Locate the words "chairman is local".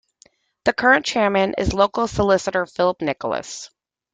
1.05-2.07